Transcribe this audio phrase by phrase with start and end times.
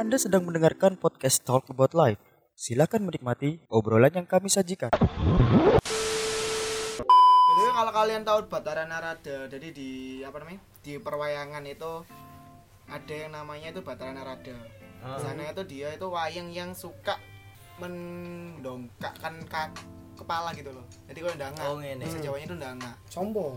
[0.00, 2.16] Anda sedang mendengarkan podcast Talk About Life.
[2.56, 4.88] Silakan menikmati obrolan yang kami sajikan.
[7.50, 9.90] Jadi kalau kalian tahu Batara Narada, jadi di
[10.24, 10.60] apa namanya?
[10.80, 11.92] Di perwayangan itu
[12.88, 14.56] ada yang namanya itu Batara Narada.
[15.00, 15.16] Ah.
[15.16, 17.20] Di sana itu dia itu wayang yang suka
[17.76, 19.76] mendongkakkan ka-
[20.16, 20.84] kepala gitu loh.
[21.08, 22.04] Jadi kalau ndanga, Oh, ngene.
[22.04, 22.90] bahasa Jawanya itu ndanga.
[23.08, 23.56] sombong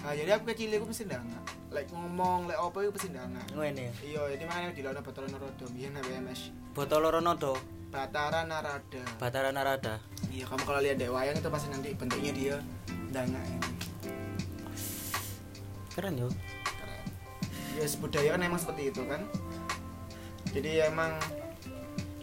[0.00, 1.38] Nah, jadi aku kecil aku mesti ndanga.
[1.68, 3.42] Like ngomong, like apa itu mesti ndanga.
[3.52, 6.40] ngene Iya, jadi makanya dilawan Batara Narada, biyen BMS.
[6.72, 7.52] botol ronodo
[7.92, 9.04] Batara Narada.
[9.20, 10.00] Batara Narada
[10.32, 12.56] Iya, kamu kalau lihat dek wayang itu pasti nanti bentuknya dia
[13.12, 13.60] ndanga ini.
[15.92, 16.28] keren yo
[16.64, 17.04] keren
[17.76, 19.20] ya budaya kan emang seperti itu kan
[20.56, 21.12] jadi emang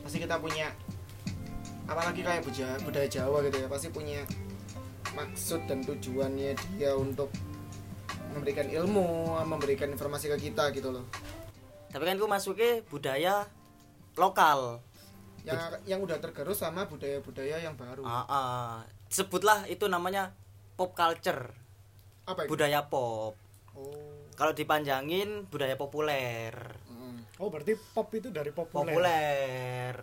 [0.01, 0.73] pasti kita punya
[1.85, 4.21] apalagi kayak budaya, budaya Jawa gitu ya pasti punya
[5.13, 7.29] maksud dan tujuannya dia untuk
[8.33, 11.05] memberikan ilmu memberikan informasi ke kita gitu loh.
[11.89, 13.49] Tapi kan ku masuknya budaya
[14.13, 14.81] lokal.
[15.41, 18.05] Yang yang udah tergerus sama budaya-budaya yang baru.
[18.05, 18.73] Ah ah.
[19.09, 20.37] sebutlah itu namanya
[20.77, 21.49] pop culture.
[22.29, 22.49] Apa itu?
[22.53, 23.33] Budaya pop.
[23.73, 24.29] Oh.
[24.37, 26.53] Kalau dipanjangin budaya populer.
[26.87, 27.41] Mm.
[27.41, 28.93] oh berarti pop itu dari populer.
[28.93, 29.95] Populer.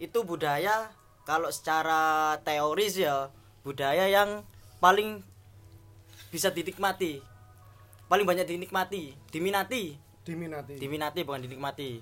[0.00, 0.88] Itu budaya
[1.28, 3.28] kalau secara teoris ya
[3.60, 4.40] budaya yang
[4.80, 5.20] paling
[6.32, 7.20] bisa dinikmati
[8.08, 9.94] paling banyak dinikmati diminati.
[10.24, 10.74] Diminati.
[10.76, 12.00] Diminati bukan dinikmati.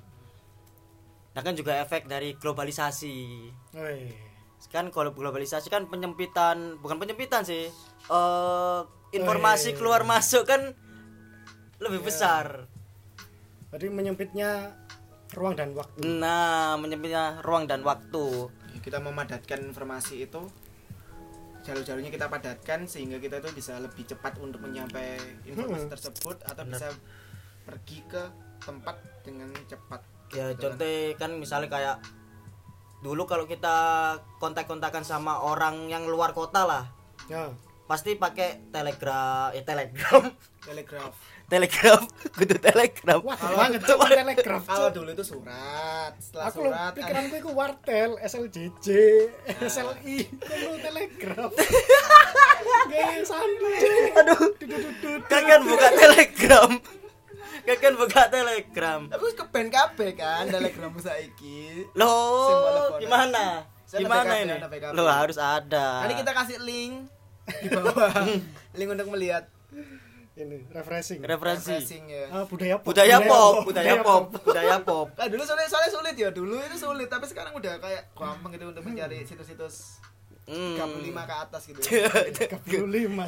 [1.35, 3.17] Nah kan juga efek dari globalisasi.
[3.77, 4.01] Woi.
[4.67, 7.71] kan kalau globalisasi kan penyempitan bukan penyempitan sih
[8.11, 8.81] eh
[9.15, 9.77] informasi Weh.
[9.79, 10.75] keluar masuk kan
[11.79, 12.07] lebih Ya.
[12.09, 12.47] besar.
[13.71, 14.75] Berarti menyempitnya
[15.39, 16.03] ruang dan waktu.
[16.03, 18.51] Nah menyempitnya ruang dan waktu.
[18.83, 20.51] Kita memadatkan informasi itu
[21.67, 25.93] jalur-jalurnya kita padatkan sehingga kita itu bisa lebih cepat untuk menyampaikan informasi Hmm.
[25.93, 26.71] tersebut atau Benar.
[26.73, 26.89] bisa
[27.63, 28.23] pergi ke
[28.59, 30.01] tempat dengan cepat
[30.31, 30.59] ya Gitu kan.
[30.63, 31.97] contoh kan misalnya kayak
[32.97, 33.77] dulu kalau kita
[34.37, 36.85] kontak-kontakan sama orang yang luar kota lah
[37.27, 37.51] ya
[37.85, 40.23] pasti pakai telegram eh telegram
[40.61, 41.15] telegraf
[41.47, 42.01] telegram.
[42.37, 43.19] Kudu telegram.
[43.23, 46.13] Wah Kalau- banget tuh telegraf kalau dulu itu surat.
[46.19, 48.87] Setelah aku lo surat pikiranku itu wartel SLJJ
[49.63, 51.51] SLI kalau telegraf
[52.91, 53.67] gaya sandu.
[54.21, 54.41] Aduh.
[55.27, 56.71] Kakek buka telegram.
[57.67, 59.01] Kakek buka telegram.
[59.11, 61.87] Tapi ke band KB kan telegram saiki.
[61.95, 63.01] Phone.
[63.03, 63.67] gimana?
[63.87, 64.55] Saya gimana ini?
[64.99, 66.03] lo harus ada.
[66.03, 67.07] Nanti kita kasih link
[67.63, 68.11] di bawah.
[68.77, 69.47] Link untuk melihat
[70.37, 71.21] ini refreshing.
[71.21, 72.25] Referensi refreshing ya.
[72.31, 72.85] Ah, budaya pop.
[72.87, 75.09] Budaya pop budaya pop budaya pop.
[75.13, 76.29] Nah, dulu soalnya, soalnya sulit ya.
[76.29, 80.05] Dulu itu sulit tapi sekarang udah kayak gampang gitu untuk mencari situs-situs
[80.47, 80.79] Hmm.
[80.79, 81.81] 35 ke atas gitu.
[81.83, 82.63] 35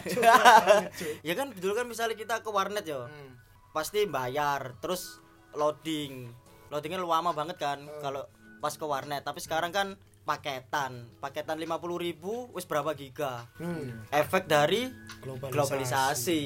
[0.06, 0.22] Cuk.
[0.22, 1.14] Banget, Cuk.
[1.20, 3.34] ya kan dulu kan misalnya kita ke warnet ya Hmm.
[3.72, 5.18] pasti bayar terus
[5.50, 6.30] loading.
[6.68, 7.98] Loadingnya lama banget kan Hmm.
[7.98, 8.22] kalau
[8.58, 9.24] pas ke warnet.
[9.24, 9.98] Tapi sekarang kan
[10.28, 11.08] paketan.
[11.24, 13.48] Paketan 50.000 ribu wis berapa giga?
[13.56, 14.92] Hmm, efek dari
[15.24, 15.56] globalisasi.
[15.56, 16.42] globalisasi.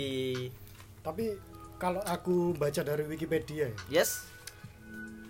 [1.03, 1.25] Tapi
[1.83, 4.31] kalau aku baca dari Wikipedia ya, yes.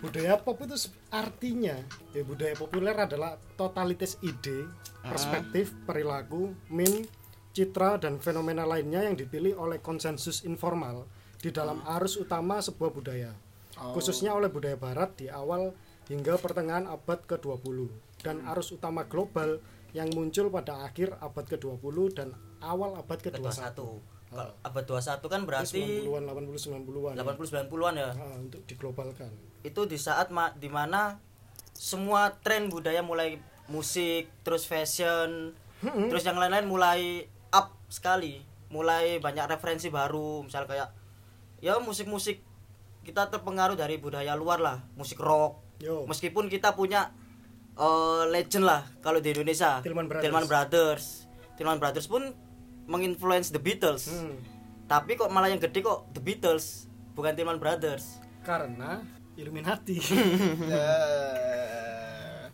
[0.05, 0.77] budaya pop itu
[1.09, 1.81] artinya
[2.13, 4.69] ya budaya populer adalah totalitas ide,
[5.01, 7.09] perspektif, perilaku, meme,
[7.57, 11.09] citra dan fenomena lainnya yang dipilih oleh konsensus informal
[11.41, 13.33] di dalam arus utama sebuah budaya.
[13.81, 13.97] Oh.
[13.97, 15.73] Khususnya oleh budaya barat di awal
[16.13, 19.59] hingga pertengahan abad ke-20 dan arus utama global
[19.93, 22.29] yang muncul pada akhir abad ke-20 dan
[22.59, 23.77] awal abad ke ke-21.
[23.77, 27.15] 21 kalau abad 21 kan berarti 90-an, 80 90-an.
[27.15, 29.29] 80 90-an ya Ah, untuk diglobalkan.
[29.61, 31.21] itu di saat ma- di mana
[31.73, 37.01] semua tren budaya mulai musik terus fashion terus yang lain-lain mulai
[37.51, 40.89] up sekali mulai banyak referensi baru misal kayak
[41.59, 42.41] ya musik-musik
[43.03, 46.07] kita terpengaruh dari budaya luar lah musik rock Yo.
[46.07, 47.13] meskipun kita punya
[47.75, 50.25] eh, legend lah kalau di Indonesia Tillman Brothers.
[50.25, 51.05] Tillman Brothers
[51.55, 52.23] Tillman Brothers pun
[52.85, 54.37] menginfluence The Beatles Hmm.
[54.85, 59.01] tapi kok malah yang gede kok The Beatles bukan Tillman Brothers Karena
[59.33, 59.97] Illuminati.
[60.73, 60.93] Ya.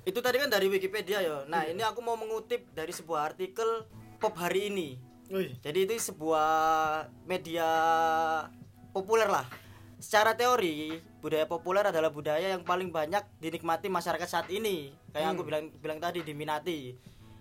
[0.02, 3.84] itu tadi kan dari Wikipedia ya nah ini aku mau mengutip dari sebuah artikel
[4.16, 4.88] pop hari ini
[5.28, 6.48] Wih, jadi itu sebuah
[7.22, 7.68] media
[8.90, 9.44] populer lah
[9.98, 15.42] secara teori budaya populer adalah budaya yang paling banyak dinikmati masyarakat saat ini kayak aku
[15.42, 16.94] bilang bilang tadi diminati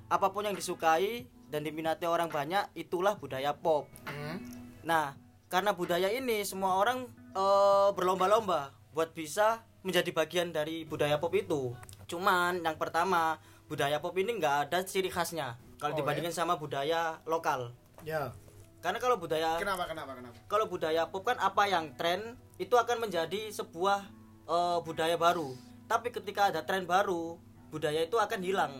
[0.10, 4.40] apa pun yang disukai dan diminati orang banyak itulah budaya pop Hmm.
[4.82, 7.06] Nah, karena budaya ini semua orang
[7.36, 11.76] eh, berlomba-lomba buat bisa menjadi bagian dari budaya pop itu.
[12.08, 13.36] Cuman yang pertama,
[13.68, 17.76] budaya pop ini nggak ada ciri khasnya kalau Oh, dibandingin sama budaya lokal.
[18.02, 18.32] ya.
[18.78, 20.38] Karena kalau budaya Kenapa kenapa kenapa?
[20.46, 24.06] kalau budaya pop kan apa yang tren itu akan menjadi sebuah
[24.46, 25.54] eh, budaya baru
[25.86, 27.36] tapi ketika ada tren baru
[27.68, 28.74] budaya itu akan hilang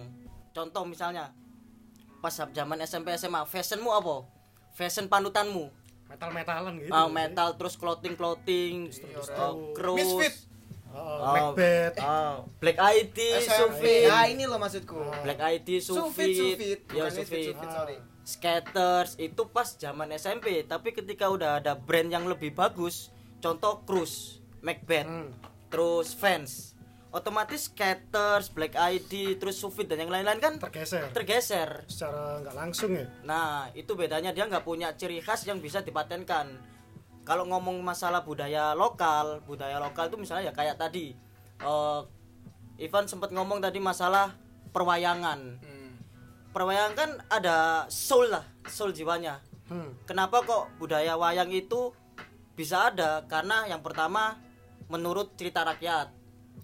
[0.52, 1.34] contoh misalnya
[2.18, 4.26] pas zaman SMP SMA fashionmu apa
[4.72, 5.70] fashion panutanmu
[6.08, 8.88] metal metalan gitu Ah, metal terus clothing clothing
[9.74, 10.34] cross Misfit.
[10.90, 13.18] oh, Oh, Macbeth ah, Black ID.
[13.44, 14.98] Sufit Nah, ini loh maksudku.
[15.22, 16.80] Black ID Sufit, Sufit Sufit.
[16.90, 17.98] ya Bukan Misfit, Sufit Sufit, sorry.
[18.28, 23.08] Skaters itu pas zaman SMP tapi ketika udah ada brand yang lebih bagus
[23.40, 25.32] contoh Cruise Macbeth Hmm.
[25.72, 26.76] terus Vans
[27.08, 31.08] otomatis skaters Black ID terus Sufit dan yang lain-lain kan tergeser.
[31.16, 31.88] tergeser.
[31.88, 33.08] Secara nggak langsung ya?
[33.24, 36.52] Nah itu bedanya dia nggak punya ciri khas yang bisa dipatenkan.
[37.24, 41.16] Kalau ngomong masalah budaya lokal budaya lokal itu misalnya ya kayak tadi
[42.78, 44.36] Ivan sempat ngomong tadi masalah
[44.76, 45.40] perwayangan.
[45.64, 45.77] Hmm.
[46.58, 49.38] Perwayangan kan ada soul lah soul jiwanya.
[49.68, 49.94] Hmm.
[50.08, 51.94] kenapa kok budaya wayang itu
[52.58, 53.22] bisa ada?
[53.30, 54.42] Karena yang pertama
[54.90, 56.10] menurut cerita rakyat.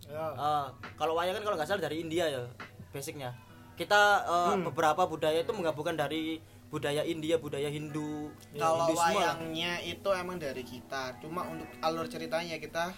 [0.09, 0.25] Ya.
[0.33, 0.67] Eh,
[0.97, 2.41] kalau wayang kan kalau nggak salah dari India ya
[2.89, 3.37] basicnya.
[3.77, 6.41] Kita eh, beberapa budaya itu menggabungkan dari
[6.73, 8.33] budaya India budaya Hindu.
[8.57, 9.37] Kalau Hinduisme lah.
[9.37, 12.89] wayangnya itu emang dari kita, cuma untuk alur ceritanya kita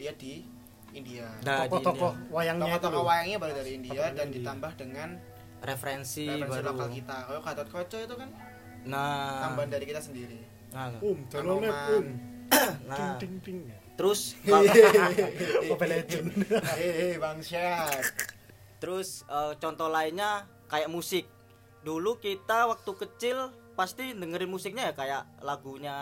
[0.00, 0.48] lihat di
[0.96, 1.28] India.
[1.44, 4.36] Nah, tokoh-tokoh wayangnya Tokoh-tokoh wayangnya baru dari India Tokoh dan India.
[4.40, 5.08] ditambah dengan
[5.62, 7.16] referensi, referensi baru lokal kita.
[7.30, 8.28] Kayak Gatot Koco itu kan?
[8.82, 9.48] Nah.
[9.48, 10.38] Tambahan dari kita sendiri.
[10.72, 11.70] nah, um Anoman.
[11.70, 12.06] um.
[12.88, 13.16] Nah.
[13.16, 14.36] ting ting ting terus
[15.70, 16.26] Mobile Legend.
[16.48, 18.02] Hehehe, bangsat.
[18.82, 21.24] terus eh, contoh lainnya kayak musik.
[21.86, 25.96] Dulu kita waktu kecil pasti dengerin musiknya ya kayak lagunya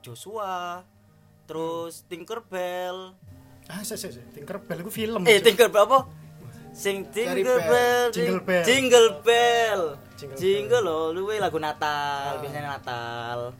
[0.00, 0.84] Joshua
[1.44, 3.12] terus Tinkerbell.
[3.66, 5.40] Ah saya saya Tinkerbell itu film eh.
[5.40, 6.23] Tinkerbell apa
[6.74, 8.64] sing Dari Tinkerbell Jingle Bell.
[8.66, 9.82] Jingle Bell.
[10.18, 13.54] Jingle Jingle loh luwe lagu Natal biasanya Natal.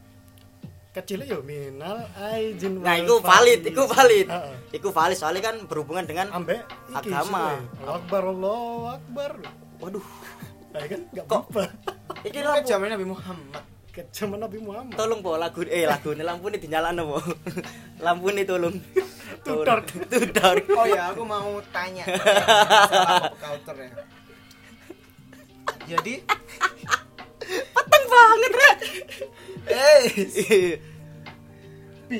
[0.91, 4.27] Kecil ya minal aijin nah itu valid itu valid.
[4.31, 4.55] Heeh.
[4.79, 7.59] itu valid soalnya kan berhubungan dengan ambek Agama.
[7.83, 9.31] akbar Allahu akbar.
[9.79, 10.05] Waduh.
[10.71, 11.43] Nah, kan nggak Kok?
[12.23, 12.67] iki kan lampu.
[12.67, 13.63] zaman Nabi Muhammad.
[14.11, 14.95] zaman Nabi Muhammad.
[14.95, 17.19] Tolong po lagu eh lagu ini lampu ini dinyalakan po
[18.05, 18.75] lampu ini tolong
[19.45, 19.85] Too dark.
[20.09, 22.01] too dark Oh ya, aku mau tanya.
[22.09, 23.91] Masalah pop culture ya.
[25.85, 26.13] Jadi,
[27.45, 28.77] peteng banget rek.
[29.65, 30.01] Eh,
[32.05, 32.17] pi,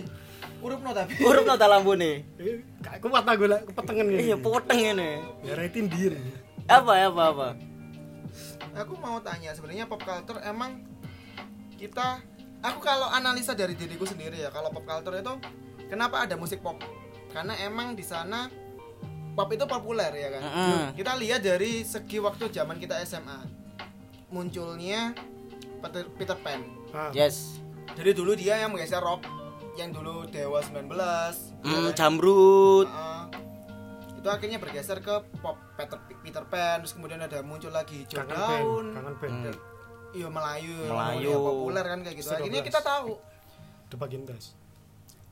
[0.62, 1.13] urup no tapi.
[1.22, 4.22] urup nota lampu nih Eh, gak kuat aku lah kepetengan ini.
[4.30, 5.22] Iya poteng ini.
[5.45, 6.22] Ngaratin diri.
[6.66, 7.48] Apa apa apa?
[8.81, 10.81] Aku mau tanya sebenarnya pop culture emang
[11.77, 12.22] kita
[12.62, 15.33] aku kalau analisa dari diriku sendiri ya, kalau pop culture itu
[15.86, 16.77] kenapa ada musik pop?
[17.35, 18.47] Karena emang di sana
[19.35, 20.41] pop itu populer ya kan.
[20.41, 20.81] Mm-mm.
[20.95, 23.43] Kita lihat dari segi waktu zaman kita SMA.
[24.27, 25.11] Munculnya
[25.77, 26.61] Peter, Peter Pan.
[26.91, 27.59] ah, yes
[27.93, 29.21] Jadi dulu dia yang menggeser rock
[29.75, 31.93] yang dulu Dewa 19 ya hmm, kan?
[31.93, 33.23] jamrut Heeh.
[34.15, 38.31] itu akhirnya bergeser ke pop Peter, Peter Pan terus kemudian ada muncul lagi hijau kangen
[38.31, 39.55] band daun kangen band Hmm.
[40.15, 41.31] iya Melayu Melayu.
[41.38, 42.69] populer kan kayak gitu akhirnya 12.
[42.71, 43.09] kita tahu
[43.85, 44.23] The bagian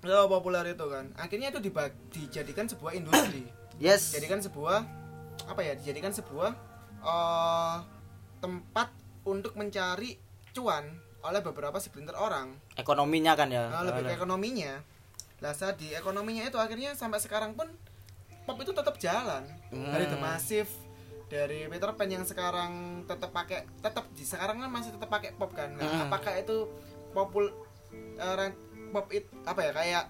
[0.03, 1.05] gas ya populer itu kan.
[1.15, 3.47] Akhirnya itu diba- dijadikan sebuah industri.
[3.81, 4.13] Yes.
[4.13, 4.85] Jadikan sebuah
[5.44, 6.53] apa ya dijadikan sebuah
[7.01, 7.77] eh,
[8.38, 10.13] tempat untuk mencari
[10.53, 10.85] cuan
[11.19, 12.53] oleh beberapa segelintir orang.
[12.75, 13.73] Ekonominya kan ya?
[13.73, 14.78] Nah, lebih ke ekonominya.
[15.42, 17.66] Lah saat di ekonominya itu akhirnya sampai sekarang pun
[18.45, 19.42] pop itu tetap jalan.
[19.71, 20.69] Dari The Massive
[21.25, 22.71] dari Peter Pan yang sekarang
[23.04, 25.73] tetap pakai tetap di sekarang kan masih tetap pakai pop kan.
[25.73, 26.01] Nah, Hmm.
[26.07, 26.69] apakah itu
[27.09, 27.49] popul
[28.16, 28.54] eh,
[28.94, 30.04] pop it apa ya kayak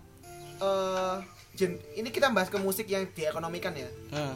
[0.60, 1.16] eh
[1.54, 4.36] gen- ini kita bahas ke musik yang diekonomikan ya Hmm.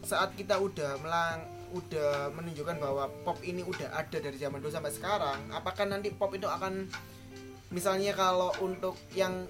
[0.00, 4.90] saat kita udah melang udah menunjukkan bahwa pop ini udah ada dari zaman dulu sampai
[4.90, 6.88] sekarang apakah nanti pop itu akan
[7.70, 9.46] misalnya kalau untuk yang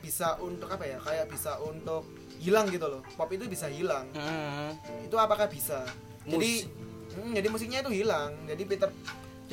[0.00, 2.04] bisa untuk apa ya kayak bisa untuk
[2.38, 4.72] hilang gitu loh pop itu bisa hilang Hmm.
[5.02, 5.84] itu apakah bisa
[6.24, 6.68] jadi Mus-
[7.14, 8.88] hmm, jadi musiknya itu hilang jadi Peter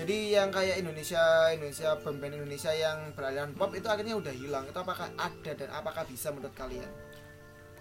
[0.01, 1.22] jadi yang kayak Indonesia
[1.53, 4.65] Indonesia band-band Indonesia yang beraliran pop itu akhirnya udah hilang.
[4.65, 6.89] Itu apakah ada dan apakah bisa menurut kalian?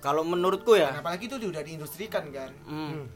[0.05, 0.93] Kalau menurutku ya.
[0.93, 2.53] Dan apalagi itu udah diindustrikan kan?
[2.69, 3.09] Hmm.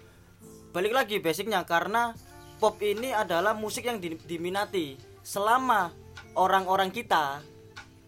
[0.73, 2.17] Balik lagi basicnya karena
[2.57, 5.93] pop ini adalah musik yang di- diminati selama
[6.41, 7.45] orang-orang kita.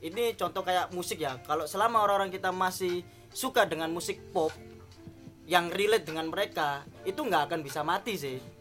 [0.01, 1.37] Ini contoh kayak musik ya.
[1.45, 3.05] Kalau selama orang-orang kita masih
[3.37, 4.49] suka dengan musik pop
[5.45, 8.56] yang relate dengan mereka itu nggak akan bisa mati sih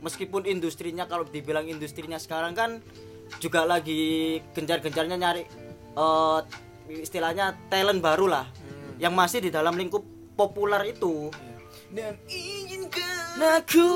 [0.00, 2.70] meskipun industrinya kalau dibilang industrinya sekarang kan
[3.38, 5.44] juga lagi gencar-gencarnya nyari
[5.94, 6.38] eh,
[6.90, 8.46] istilahnya talent baru lah
[8.98, 10.02] yang masih di dalam lingkup
[10.36, 11.32] populer itu.
[11.90, 13.90] Dan izinkan Aku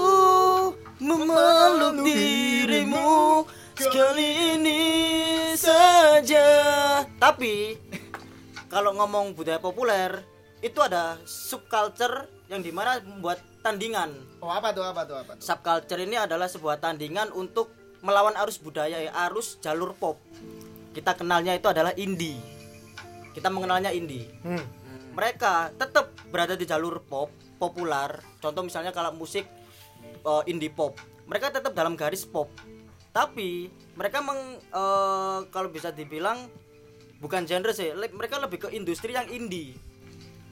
[1.02, 3.44] memeluk dirimu
[3.76, 4.82] sekali ini
[5.58, 6.48] saja.
[7.18, 7.76] Tapi
[8.70, 10.22] kalau ngomong budaya populer
[10.64, 14.12] itu ada subculture yang di mana membuat tandingan.
[14.44, 15.42] Oh apa tuh apa tuh apa tuh?
[15.42, 17.72] subculture ini adalah sebuah tandingan untuk
[18.04, 20.20] melawan arus budaya ya arus jalur pop.
[20.92, 22.36] Kita kenalnya itu adalah indie.
[23.32, 24.28] Kita mengenalnya indie.
[24.44, 24.84] Hmm.
[25.14, 29.48] mereka tetap berada di jalur pop populer contoh misalnya kalau musik
[30.04, 31.00] eh, indie pop.
[31.24, 32.52] Mereka tetap dalam garis pop.
[33.14, 36.50] Tapi mereka meng eh, kalau bisa dibilang
[37.22, 37.94] bukan genre sih.
[37.94, 39.93] Mereka lebih ke industri yang indie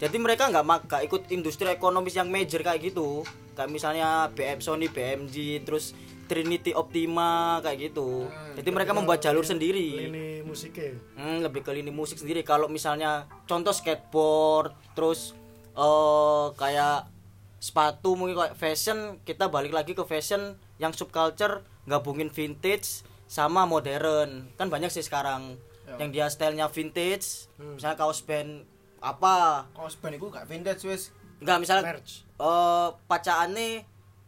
[0.03, 3.23] jadi mereka nggak mak nggak ikut industri ekonomis yang major kayak gitu
[3.55, 5.95] kayak misalnya BM Sony BMG terus
[6.27, 8.27] Trinity Optima kayak gitu
[8.59, 10.93] jadi mereka membuat jalur sendiri Ini musiknya.
[11.17, 12.45] Hmm, lebih ke lini musik sendiri.
[12.45, 15.33] Kalau misalnya contoh skateboard, terus
[15.73, 17.09] eh kayak
[17.57, 24.53] sepatu mungkin kayak fashion, kita balik lagi ke fashion yang subculture gabungin vintage sama modern.
[24.61, 25.57] Kan banyak sih sekarang
[25.97, 28.65] yang dia stylenya vintage, misalnya kaos band
[29.03, 29.67] apa?
[29.73, 31.11] Kaos band itu gak vintage wis.
[31.39, 32.23] Enggak misalnya Merch.
[32.23, 33.83] eh pacaannya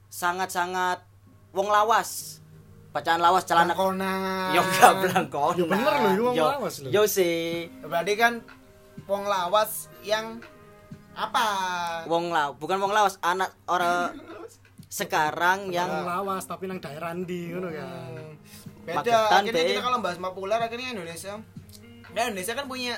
[0.08, 0.98] sangat-sangat
[1.50, 2.42] wong lawas.
[2.90, 4.50] Bacaan lawas celana Langkonan.
[4.50, 5.54] Yo enggak blangkon.
[5.56, 6.90] Ya bener loh, yo wong Yo- lawas loh.
[6.90, 7.70] Yo sih.
[7.80, 8.42] Berarti kan
[9.04, 10.38] wong lawas yang
[11.12, 11.46] apa?
[12.06, 14.14] Wong lawas, bukan wong lawas, anak orang
[14.90, 17.86] sekarang Yang yang lawas tapi nang daerah ndi ngono ya.
[18.84, 19.00] Beda.
[19.00, 19.70] Paketan, akhirnya Be.
[19.70, 21.34] kita kalau bahas populer akhirnya Indonesia.
[22.10, 22.94] Nah, Indonesia kan punya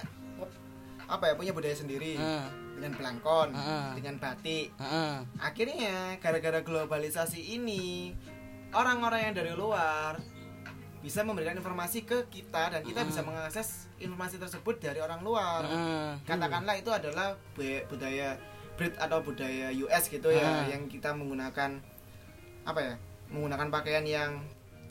[1.06, 1.34] apa ya?
[1.34, 2.14] Punya budaya sendiri.
[2.14, 2.46] Hmm.
[2.76, 3.96] Dengan belangkon, Hmm.
[3.96, 4.68] dengan batik.
[4.76, 5.14] Heeh.
[5.38, 8.12] Akhirnya gara-gara globalisasi ini
[8.70, 10.20] orang-orang yang dari luar
[11.00, 15.64] bisa memberikan informasi ke kita dan kita bisa mengakses informasi tersebut dari orang luar.
[15.64, 16.20] Heeh.
[16.22, 18.36] Katakanlah itu adalah bu- budaya
[18.76, 21.80] Brit atau budaya US gitu ya yang kita menggunakan
[22.62, 22.94] apa ya?
[23.26, 24.36] Menggunakan pakaian yang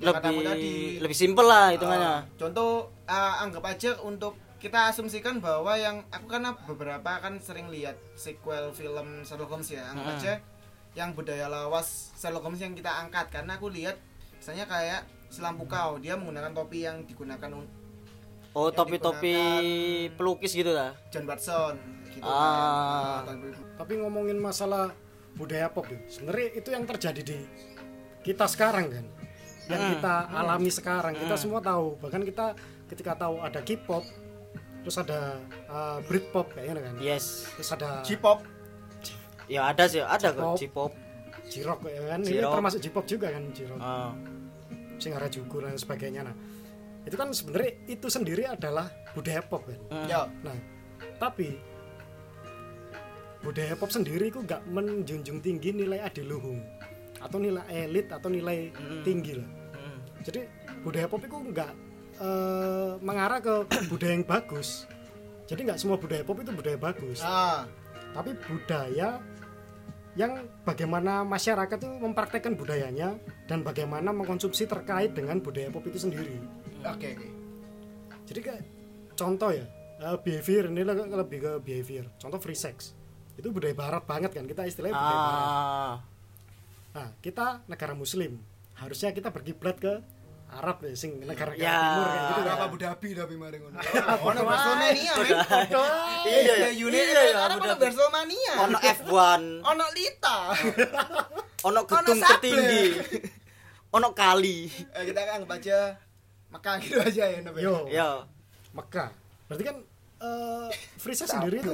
[0.02, 0.98] yang katamu tadi.
[0.98, 2.10] Lebih lebih simpel lah hitungannya.
[2.10, 2.72] Uh, contoh
[3.06, 8.74] uh, anggap aja untuk kita asumsikan bahwa yang aku karena beberapa kan sering lihat sequel
[8.74, 10.16] film Sherlock Holmes ya anggap Hmm.
[10.18, 10.34] aja
[10.94, 13.94] yang budaya lawas Sherlock Holmes yang kita angkat karena aku lihat
[14.34, 17.70] misalnya kayak selampu kau dia menggunakan topi yang digunakan un-
[18.52, 20.98] oh, topi-topi digunakan- pelukis gitu lah.
[21.10, 21.76] John Watson
[22.10, 23.22] gitu Ah.
[23.22, 23.38] kan.
[23.38, 24.96] Uh, Tapi ngomongin masalah
[25.36, 27.38] budaya pop ya, sebenarnya itu yang terjadi di
[28.24, 29.06] kita sekarang kan.
[29.68, 29.92] Yang Hmm.
[29.94, 32.00] kita alami sekarang, kita semua tahu.
[32.00, 32.56] Bahkan kita
[32.88, 34.06] ketika tahu ada K-pop,
[34.86, 36.96] terus ada uh, Britpop kayaknya kan.
[37.01, 37.50] Yes.
[37.58, 38.46] Terus ada J-pop
[39.46, 40.92] Ya ada sih, ada kok J-pop.
[40.94, 40.94] J-pop.
[41.46, 42.20] J-rock ya kan.
[42.25, 43.80] Ini termasuk J-pop juga kan J-rock.
[43.82, 44.13] Ah.
[44.98, 46.25] Sing Harajuku dan sebagainya.
[46.25, 46.36] Nah,
[47.06, 49.80] itu kan sebenarnya itu sendiri adalah budaya pop kan.
[49.94, 50.08] Hmm.
[50.10, 50.58] ya Nah,
[51.22, 51.62] tapi
[53.46, 56.65] budaya pop sendiri itu nggak menjunjung tinggi nilai adiluhung
[57.22, 58.74] atau nilai elit atau nilai
[59.06, 59.50] tinggi lah.
[59.77, 59.98] Hmm.
[60.25, 60.42] Jadi
[60.82, 61.72] budaya pop itu nggak
[62.18, 63.56] eh, mengarah ke
[63.92, 64.88] budaya yang bagus.
[65.46, 67.68] Jadi nggak semua budaya pop itu budaya bagus, ah
[68.16, 69.20] tapi budaya
[70.16, 73.20] yang bagaimana masyarakat itu mempraktekkan budayanya
[73.52, 76.40] dan bagaimana mengkonsumsi terkait dengan budaya pop itu sendiri.
[76.80, 77.28] oke oke
[78.26, 78.64] Jadi kayak
[79.20, 79.68] contoh ya
[80.00, 82.08] eh, behavior ini le- lebih ke behavior.
[82.16, 82.96] Contoh free sex
[83.36, 85.44] itu budaya barat banget kan kita istilahnya budaya barat.
[85.46, 85.96] Ah.
[86.96, 88.40] Nah kita negara Muslim
[88.80, 90.00] harusnya kita berkiblat ke
[90.46, 91.74] Arab ya, sing negara Ya.
[91.74, 92.54] timur kayak gitu kan.
[92.54, 93.78] apa Abu Dhabi Dhabi mari ngono
[94.22, 95.14] ono Barcelona men Iya,
[96.25, 97.75] iya unit iya, iya, Arab ono.
[97.75, 98.20] Barcelona
[98.66, 100.38] Ono F1, ono Lita
[101.68, 102.84] ono gedung tertinggi.
[103.92, 104.68] Ono kali.
[104.92, 105.96] Eh, kita kan aja
[106.52, 107.56] Mekah gitu aja ya Nob.
[107.58, 108.24] Yo, Ya.
[108.72, 109.12] Mekah.
[109.48, 109.78] Berarti kan
[110.20, 111.74] eh, free sex sendiri itu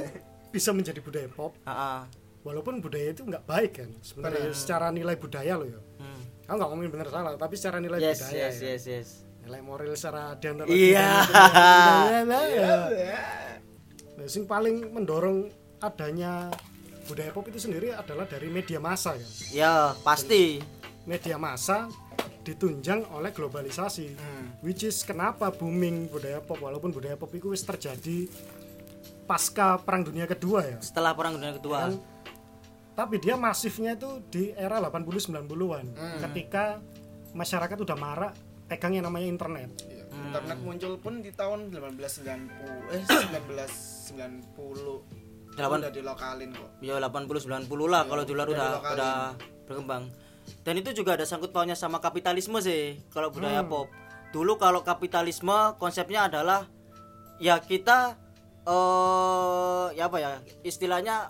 [0.50, 2.00] bisa menjadi budaya pop Heeh.
[2.42, 5.80] walaupun budaya itu nggak baik kan sebenarnya secara nilai budaya loh ya.
[5.98, 6.21] Hmm.
[6.52, 8.68] Aku nggak ngomongin bener salah, tapi secara nilai Yes, budaya yes, ya.
[8.76, 9.08] yes, yes.
[9.40, 11.08] nilai moral secara di antara Iya.
[12.52, 13.24] Ya.
[14.20, 15.48] Nah, sing paling mendorong
[15.80, 16.52] adanya
[17.08, 19.30] budaya pop itu sendiri adalah dari media massa kan.
[19.48, 20.60] Ya, pasti.
[21.08, 21.88] Media massa
[22.44, 24.12] ditunjang oleh globalisasi.
[24.12, 24.60] Hmm.
[24.60, 28.28] Which is kenapa booming budaya pop walaupun budaya pop itu wis terjadi
[29.24, 30.76] pasca perang dunia kedua ya.
[30.84, 31.88] Setelah perang dunia kedua.
[31.88, 31.96] Kan,
[32.92, 35.84] tapi dia masifnya itu di era 80 90-an
[36.20, 36.78] ketika
[37.32, 38.32] masyarakat udah marak
[38.66, 39.68] pegang yang namanya internet.
[39.82, 40.04] Iya.
[40.12, 43.02] Internet muncul pun di tahun 1890 eh
[44.12, 46.68] 1990 Delapan- udah dilokalin kok.
[46.80, 48.96] Ya 80 90 lah kalau dulu udah udah dilokalin.
[48.96, 49.16] udah
[49.66, 50.04] berkembang.
[50.62, 53.88] Dan itu juga ada sangkut pautnya sama kapitalisme sih kalau budaya pop.
[54.32, 56.64] Dulu kalau kapitalisme konsepnya adalah
[57.36, 58.16] ya kita
[58.62, 60.32] eh ya apa ya
[60.62, 61.28] istilahnya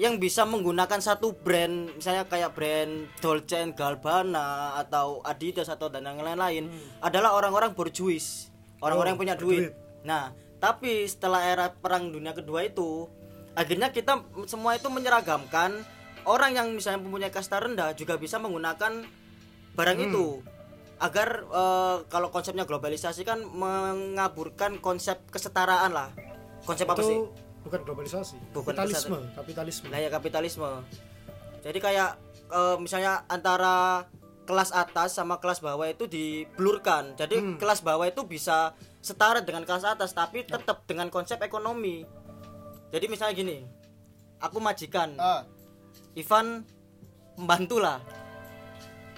[0.00, 6.16] yang bisa menggunakan satu brand misalnya kayak brand Dolce Gabbana atau Adidas atau dan yang
[6.24, 6.72] lain-lain
[7.04, 8.48] adalah orang-orang borjuis
[8.80, 9.68] orang-orang yang punya duit.
[9.68, 9.76] berduit.
[10.08, 13.12] Nah, tapi setelah era perang dunia kedua itu
[13.52, 15.84] akhirnya kita semua itu menyeragamkan
[16.24, 19.04] orang yang misalnya mempunyai kasta rendah juga bisa menggunakan
[19.76, 20.06] barang Hmm.
[20.08, 20.26] itu
[20.96, 26.08] agar eh, kalau konsepnya globalisasi kan mengaburkan konsep kesetaraan lah
[26.64, 30.70] konsep apa sih itu bukan globalisasi Bukan kapitalisme kapitalisme Nah ya kapitalisme.
[31.60, 32.10] Jadi kayak
[32.48, 34.08] eh, misalnya antara
[34.42, 37.14] kelas atas sama kelas bawah itu diblurkan.
[37.14, 37.56] Jadi Hmm.
[37.56, 42.02] kelas bawah itu bisa setara dengan kelas atas tapi tetap dengan konsep ekonomi.
[42.90, 43.58] Jadi misalnya gini,
[44.40, 45.46] aku majikan, Ah,
[46.12, 46.66] Ivan
[47.36, 48.02] pembantu lah,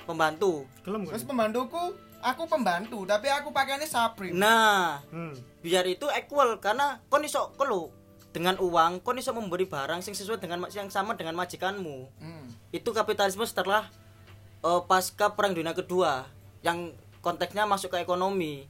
[0.04, 0.68] pembantu.
[0.84, 1.82] terus pembantuku
[2.20, 5.62] aku pembantu tapi aku pakainya Supreme Nah, hmm.
[5.64, 7.88] biar itu equal karena kon iso kelu
[8.32, 12.08] dengan uang kon iso memberi barang yang sesuai dengan yang sama dengan majikanmu.
[12.18, 12.46] Hmm.
[12.72, 13.86] itu kapitalisme setelah
[14.64, 16.24] eh, pasca perang dunia kedua
[16.64, 18.66] yang konteksnya masuk ke ekonomi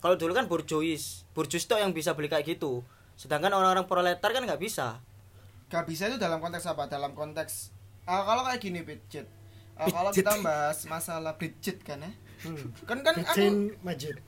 [0.00, 2.82] kalau dulu kan borjuis borjuis itu yang bisa beli kayak gitu
[3.14, 4.98] sedangkan orang-orang proletar kan nggak bisa
[5.74, 6.86] Gak bisa itu dalam konteks apa?
[6.86, 7.72] Dalam konteks
[8.04, 9.26] ah, kalau kayak gini Bridget.
[9.74, 12.12] Ah, kalau kita bahas masalah Bridget kan ya.
[12.46, 12.86] hmm.
[12.86, 14.20] Kan kan aku Majid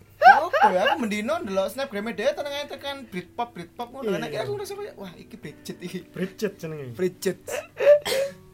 [0.56, 4.08] apa ya aku mendino ndelok snapgram dia tenang tekan Britpop Britpop ngono.
[4.08, 4.18] Iya.
[4.18, 5.98] Nek aku ngerasa kayak wah iki Bridget iki.
[6.06, 7.38] Bridget jenenge Bridget.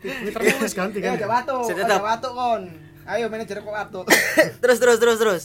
[0.03, 2.63] ini terus ganti Ya kan ada watu, ada watu kon.
[3.05, 4.01] Ayo manajer kok watu.
[4.63, 5.45] terus terus terus terus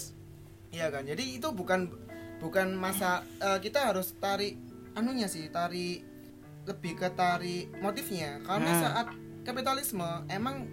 [0.69, 1.03] Iya kan.
[1.03, 1.89] Jadi itu bukan
[2.37, 4.57] bukan masa eh, kita harus tarik
[4.93, 6.01] anunya sih, tarik
[6.63, 8.81] lebih ke tarik motifnya karena Hmm.
[8.83, 9.07] saat
[9.41, 10.67] kapitalisme emang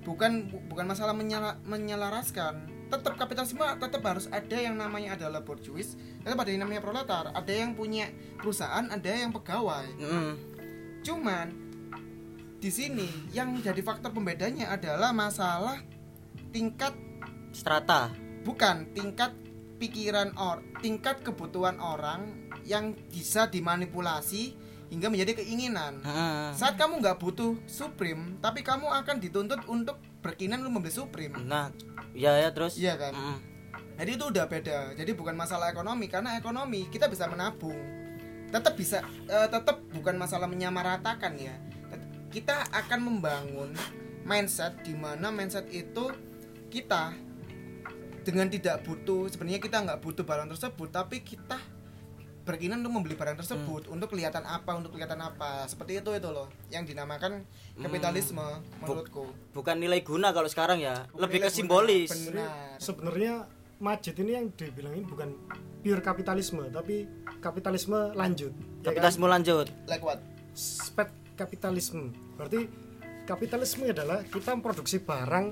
[0.00, 5.94] bukan bu- bukan masalah menyala, menyelaraskan tetap kapitalisme tetap harus ada yang namanya adalah borjuis
[6.20, 10.32] tetap ada yang namanya proletar ada yang punya perusahaan ada yang pegawai Mm.
[11.00, 11.46] cuman
[12.60, 15.80] di sini yang jadi faktor pembedanya adalah masalah
[16.50, 16.92] tingkat
[17.50, 19.32] strata bukan tingkat
[19.80, 22.36] pikiran or tingkat kebutuhan orang
[22.68, 24.52] yang bisa dimanipulasi
[24.90, 26.52] hingga menjadi keinginan Mm.
[26.52, 31.72] saat kamu nggak butuh Supreme tapi kamu akan dituntut untuk berkinan lu membeli Supreme nah
[32.14, 33.12] ya ya terus Iya kan?
[33.14, 33.38] Mm.
[34.00, 37.76] jadi itu udah beda jadi bukan masalah ekonomi karena ekonomi kita bisa menabung
[38.50, 41.54] tetap bisa eh, tetap bukan masalah menyamaratakan ya
[42.30, 43.70] kita akan membangun
[44.22, 46.14] mindset di mana mindset itu
[46.70, 47.10] kita
[48.22, 51.58] dengan tidak butuh sebenarnya kita nggak butuh barang tersebut tapi kita
[52.50, 55.70] berkinan untuk membeli barang tersebut untuk kelihatan apa untuk kelihatan apa.
[55.70, 57.46] Seperti itu itu loh yang dinamakan
[57.78, 58.42] kapitalisme
[58.82, 59.30] menurutku.
[59.54, 62.10] bukan nilai guna kalau sekarang ya lebih ke simbolis.
[62.10, 62.74] benar.
[62.82, 63.34] Sebenarnya
[63.80, 65.32] Majid ini yang dibilangin bukan
[65.80, 67.08] pure kapitalisme tapi
[67.40, 68.52] kapitalisme lanjut
[68.84, 68.98] ya kan?
[68.98, 69.66] kapitalisme lanjut.
[69.86, 70.18] Like what?
[70.52, 71.08] Spek
[71.38, 72.12] kapitalisme.
[72.36, 72.68] Berarti
[73.24, 75.46] kapitalisme adalah kita memproduksi barang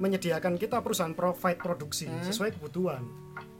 [0.00, 3.04] menyediakan kita perusahaan provide produksi sesuai kebutuhan.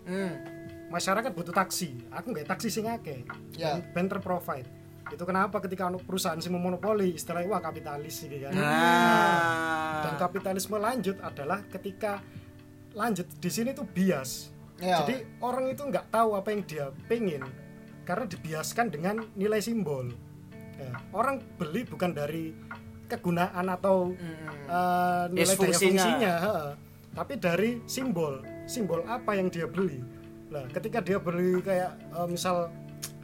[0.09, 0.54] Hmm.
[0.95, 1.99] Masyarakat butuh taksi.
[2.15, 3.27] Aku nggak taksi sing akeh
[3.59, 3.83] Ya.
[3.91, 4.71] ben terprovide.
[5.11, 8.55] Itu kenapa ketika perusahaan sing memonopoli istilahnya wah kapitalis gitu kan?
[8.55, 10.01] Nah.
[10.07, 12.23] Dan kapitalisme lanjut adalah ketika
[12.95, 14.55] lanjut di sini tuh bias.
[14.75, 15.07] Ya.
[15.07, 17.47] jadi orang itu nggak tahu apa yang dia pengen
[18.03, 20.11] karena dibiaskan dengan nilai simbol.
[20.75, 22.51] Ya, orang beli bukan dari
[23.07, 24.11] kegunaan atau
[24.67, 26.35] eh, nilai Yes, daya fungsinya.
[27.15, 28.43] tapi dari simbol.
[28.67, 30.03] Simbol apa yang dia beli
[30.55, 32.71] nah ketika dia beli kayak eh, misal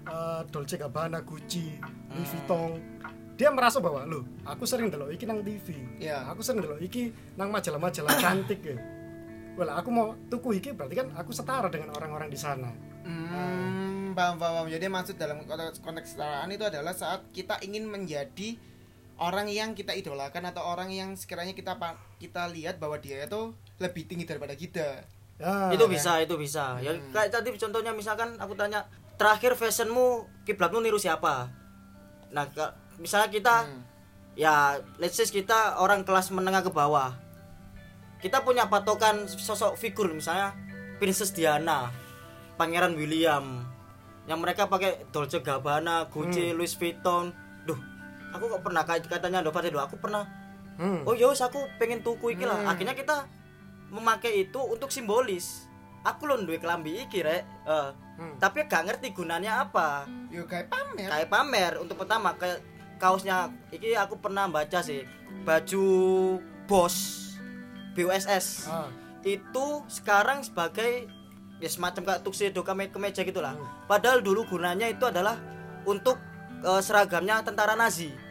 [0.05, 1.79] eh, Dolce Gabbana Gucci
[2.11, 2.27] Louis Hmm.
[2.27, 2.71] Vuitton
[3.39, 6.27] dia merasa bahwa loh aku sering delok iki nang TV Iya.
[6.27, 8.77] aku sering delok iki nang majalah-majalah cantik ya
[9.59, 12.71] Well, aku mau tuku iki berarti kan aku setara dengan orang-orang di sana.
[13.05, 14.71] Hmm, paham, paham.
[14.71, 18.57] Jadi maksud dalam konteks, kesetaraan itu adalah saat kita ingin menjadi
[19.21, 21.77] orang yang kita idolakan atau orang yang sekiranya kita
[22.17, 25.05] kita lihat bahwa dia itu lebih tinggi daripada kita.
[25.41, 26.77] Ya, itu bisa itu bisa.
[26.85, 28.85] Ya kayak tadi contohnya misalkan aku tanya
[29.17, 31.49] terakhir fashionmu kiblatmu niru siapa?
[32.29, 32.45] Nah
[33.01, 33.81] misalnya kita Hmm.
[34.37, 37.17] ya let's say kita orang kelas menengah ke bawah.
[38.21, 40.53] Kita punya patokan sosok figur misalnya
[41.01, 41.89] Princess Diana
[42.61, 43.65] Pangeran William
[44.29, 47.33] yang mereka pakai Dolce Gabbana Gucci Louis Vuitton.
[47.65, 47.81] Duh
[48.37, 50.29] aku kok pernah kayak katanya Nova Tedo aku pernah.
[50.77, 51.05] Hmm.
[51.05, 52.61] oh yos aku pengen tuku iki lah.
[52.69, 53.25] Akhirnya kita
[53.91, 55.67] memakai itu untuk simbolis.
[56.01, 57.45] Aku loh duwe kelambi iki rek.
[57.69, 57.91] Eh,
[58.41, 60.09] tapi gak ngerti gunanya apa.
[60.33, 61.09] Yo kayak pamer.
[61.13, 61.73] kayak pamer.
[61.77, 62.65] Untuk pertama kayak
[62.97, 65.05] kaosnya iki aku pernah baca sih
[65.45, 65.87] baju
[66.69, 66.97] bos
[67.97, 68.93] BUSS Ah,
[69.25, 71.09] itu sekarang sebagai
[71.59, 73.57] ya semacam kayak tuxedo keme kemeja gitulah.
[73.89, 75.37] Padahal dulu gunanya itu adalah
[75.85, 76.17] untuk
[76.65, 78.30] eh, seragamnya tentara Nazi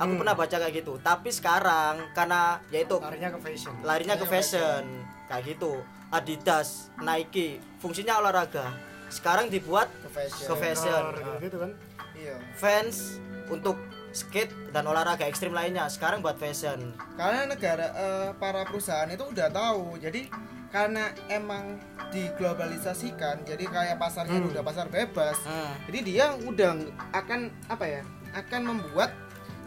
[0.00, 3.74] aku pernah baca kayak gitu tapi sekarang karena yaitu larinya ke fashion.
[3.82, 4.82] larinya ke fashion
[5.26, 8.72] kayak gitu Adidas Nike fungsinya olahraga
[9.08, 11.02] sekarang dibuat ke fashion ke fashion.
[11.12, 11.70] Gitu, gitu kan
[12.14, 13.76] iya Fans untuk
[14.10, 16.96] skate dan olahraga ekstrim lainnya sekarang buat fashion.
[17.14, 20.26] karena negara eh, para perusahaan itu udah tahu jadi
[20.70, 21.78] karena emang
[22.10, 24.50] diglobalisasikan jadi kayak pasarnya Hmm.
[24.50, 25.74] udah pasar bebas Hmm.
[25.86, 26.74] jadi dia udah
[27.12, 29.10] akan apa ya akan membuat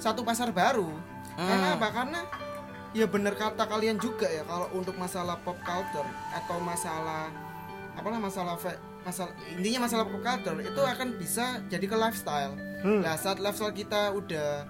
[0.04, 0.92] satu pasar baru
[1.34, 1.78] karena Hmm.
[1.78, 2.20] apa karena
[2.92, 7.32] ya bener kata kalian juga ya kalau untuk masalah pop culture atau masalah
[7.94, 8.60] apalah masalah
[9.02, 13.00] masalah intinya masalah pop culture itu akan bisa jadi ke lifestyle Hmm.
[13.00, 14.68] nah saat lifestyle kita udah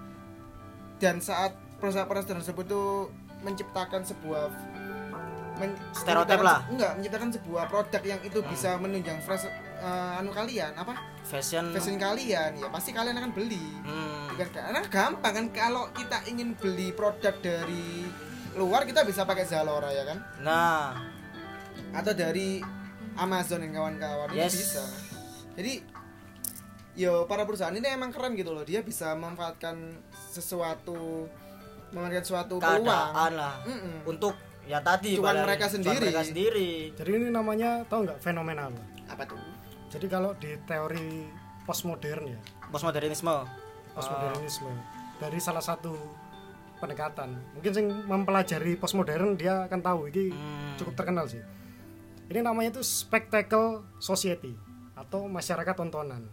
[0.97, 3.09] dan saat perusahaan-perusahaan tersebut tuh
[3.41, 4.47] menciptakan sebuah
[5.55, 6.63] men- Stereotip lah.
[6.65, 9.49] enggak menciptakan sebuah produk yang itu bisa menunjang fresh
[9.83, 11.71] eh, anu kalian apa Fashion.
[11.71, 14.31] fashion kalian ya pasti kalian akan beli Hmm.
[14.31, 18.07] Bukan- karena gampang kan kalau kita ingin beli produk dari
[18.53, 20.93] luar kita bisa pakai Zalora ya kan Nah,
[21.91, 22.61] atau dari
[23.13, 24.53] Amazon dan kawan-kawan itu Yes.
[24.55, 24.83] bisa
[25.53, 25.85] jadi
[26.93, 29.77] yo para perusahaan ini emang keren gitu loh dia bisa memanfaatkan
[30.27, 31.25] sesuatu
[31.89, 34.05] memanfaatkan suatu peluang keadaan lah Mm-mm.
[34.07, 35.97] untuk ya tadi balik- mereka sendiri.
[35.99, 36.71] mereka sendiri.
[36.91, 38.69] jadi ini namanya tahu nggak fenomenal
[39.05, 39.37] apa tuh
[39.93, 41.29] jadi kalau di teori
[41.63, 43.45] postmodern ya Postmodernisme.
[43.93, 44.73] postmodernisme
[45.15, 45.93] dari salah satu
[46.77, 50.73] pendekatan mungkin sing mempelajari postmodern dia akan tahu ini Hmm.
[50.75, 51.39] cukup terkenal sih
[52.25, 54.57] ini namanya itu spectacle society
[54.93, 56.25] atau masyarakat tontonan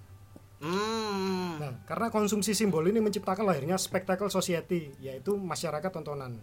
[0.59, 1.57] Hmm.
[1.57, 6.41] nah karena konsumsi simbol ini menciptakan lahirnya spectacle society yaitu masyarakat tontonan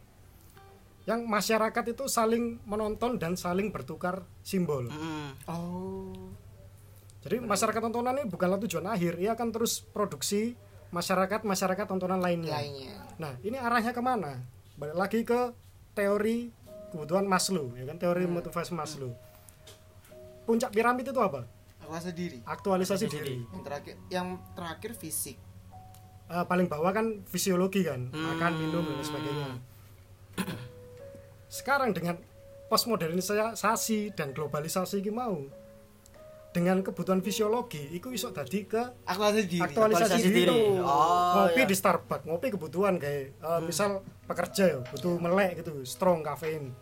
[1.03, 5.34] yang masyarakat itu saling menonton dan saling bertukar simbol Hmm.
[5.45, 6.32] oh
[7.25, 10.53] jadi masyarakat tontonan ini bukanlah tujuan akhir ia akan terus produksi
[10.93, 14.45] masyarakat masyarakat tontonan lainnya lainnya Nah, ini arahnya ke mana?
[14.77, 15.49] Balik lagi ke
[15.97, 16.53] teori
[16.93, 17.97] kebutuhan Maslow, ya kan?
[17.97, 19.10] Teori motivasi Maslow.
[20.45, 21.49] Puncak piramid itu apa?
[21.88, 23.36] rasa diri Aktualisasi Aktualisasi diri.
[23.47, 25.39] yang terakhir yang terakhir fisik
[26.27, 29.49] Eh, paling bawah kan fisiologi kan, makan, minum dan sebagainya.
[31.47, 32.19] Sekarang dengan
[32.67, 35.47] postmodernisasi dan globalisasi ini mau
[36.58, 40.50] dengan kebutuhan fisiologi itu iso tadi ke rasa diri aktualisasi Aktualisasi diri.
[40.50, 40.82] diri.
[40.82, 41.70] Oh, ngopi ya.
[41.70, 46.74] di Starbucks, ngopi kebutuhan kayak eh, misal pekerja ya, butuh melek gitu, strong kafein.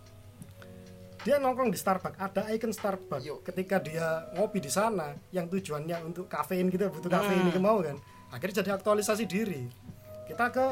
[1.27, 3.27] Dia nongkrong di Starbucks, ada icon Starbucks.
[3.27, 3.43] Yuk.
[3.43, 7.99] Ketika dia ngopi di sana, yang tujuannya untuk kafein kita butuh kafein itu mau kan.
[8.31, 9.67] Akhirnya jadi aktualisasi diri.
[10.23, 10.65] Kita ke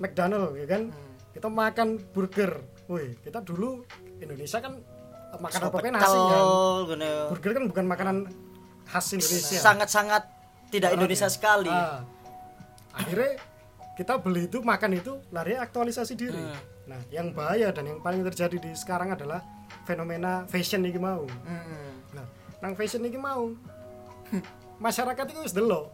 [0.00, 0.88] McDonald ya kan.
[1.34, 2.62] Kita makan burger.
[2.88, 3.82] Wih, kita dulu
[4.22, 4.78] Indonesia kan
[5.34, 6.44] eh, makan apa nasi kan.
[6.88, 7.10] Gini.
[7.30, 8.16] Burger kan bukan makanan
[8.86, 9.58] khas Indonesia.
[9.58, 10.22] Sangat-sangat
[10.70, 11.70] tidak Indonesia sekali.
[11.70, 12.02] Ah.
[12.94, 13.42] akhirnya
[13.94, 16.58] kita beli itu makan itu lari aktualisasi diri Hmm.
[16.86, 19.42] nah yang bahaya dan yang paling terjadi di sekarang adalah
[19.82, 22.14] fenomena fashion ini mau Mm-mm.
[22.14, 22.26] nah
[22.62, 23.50] nang fashion ini mau
[24.86, 25.90] masyarakat itu wis delok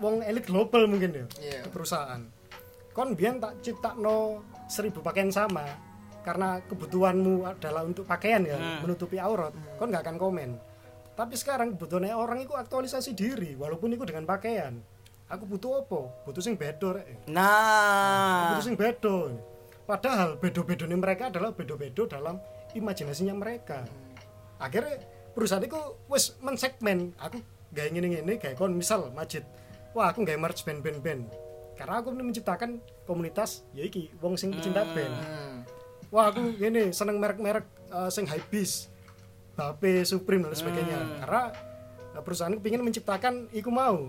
[0.00, 1.26] wong elit global mungkin ya
[1.64, 2.20] di perusahaan
[2.92, 5.64] kon biyen tak ciptakno seribu pakaian sama
[6.22, 8.84] karena kebutuhanmu adalah untuk pakaian ya Hmm.
[8.84, 10.50] menutupi aurat kon nggak akan komen.
[11.18, 14.78] Tapi sekarang kebutuhannya orang itu aktualisasi diri walaupun itu dengan pakaian.
[15.28, 16.00] Aku butuh apa?
[16.24, 19.34] Butuh sing bedo rek Nah, butuh sing bedo
[19.84, 22.36] padahal bedo-bedone mereka adalah bedo-bedo dalam
[22.76, 23.84] imajinasinya mereka.
[24.60, 25.00] Akhirnya
[25.32, 27.40] perusahaan itu wis mensegmen aku
[27.72, 29.44] gak ingin ini kayak kon misal majid.
[29.96, 31.22] Wah aku gak merch band band band
[31.78, 35.14] karena aku ini menciptakan komunitas ya iki wong sing pecinta band.
[35.14, 35.57] Hmm.
[36.08, 38.92] Wah aku ini seneng merek-merek uh, sing high beast
[39.58, 40.98] Bape, Supreme dan sebagainya.
[41.26, 41.50] Karena
[42.14, 44.06] uh, perusahaan ingin menciptakan iku mau.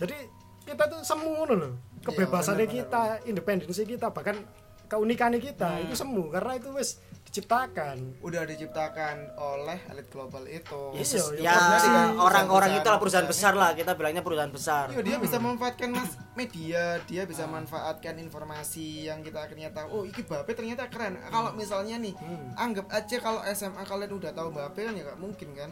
[0.00, 0.16] Jadi
[0.64, 1.72] kita tuh semu loh
[2.04, 4.40] kebebasannya bener, kita independensi kita bahkan
[4.88, 6.32] keunikannya kita itu semu.
[6.32, 6.96] Karena itu wis
[7.38, 13.26] diciptakan udah diciptakan oleh elit global itu yes, Iya, ya produksi orang-orang perusahaan- itulah perusahaan
[13.26, 13.30] perusahaan.
[13.30, 14.84] besar lah kita bilangnya perusahaan besar.
[14.90, 19.86] Iya dia bisa memanfaatkan mas media, dia bisa manfaatkan informasi yang kita akhirnya tahu.
[19.88, 21.14] Oh, iki Bape ternyata keren.
[21.20, 22.14] Kalau misalnya nih,
[22.54, 25.70] anggap aja kalau SMA kalian udah tahu Bape kan ya gak mungkin kan.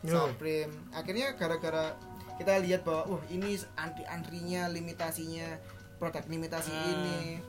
[0.00, 0.14] Iya.
[0.14, 0.72] Supreme.
[0.92, 1.98] Akhirnya gara-gara
[2.36, 5.58] kita lihat bahwa oh ini anti antrinya limitasinya
[5.98, 7.42] produk limitasi ini